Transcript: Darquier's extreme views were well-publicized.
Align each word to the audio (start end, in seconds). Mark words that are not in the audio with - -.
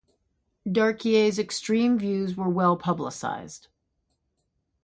Darquier's 0.67 1.37
extreme 1.37 1.99
views 1.99 2.35
were 2.35 2.49
well-publicized. 2.49 3.67